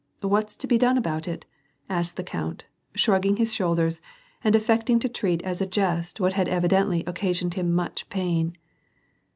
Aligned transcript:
What's 0.21 0.55
to 0.55 0.65
be 0.65 0.79
done 0.79 0.97
about 0.97 1.27
it?" 1.27 1.45
asked 1.87 2.15
the 2.15 2.23
count, 2.23 2.63
shrugging 2.95 3.35
his 3.37 3.53
shoulders 3.53 4.01
and 4.43 4.55
affecting 4.55 4.97
to 4.97 5.07
treat 5.07 5.43
as 5.43 5.61
a 5.61 5.67
jest 5.67 6.19
what 6.19 6.33
had 6.33 6.49
evidently 6.49 7.03
occasioned 7.05 7.53
him 7.53 7.71
much 7.71 8.09
pain. 8.09 8.57